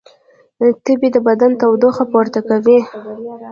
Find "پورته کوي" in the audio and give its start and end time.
2.11-2.79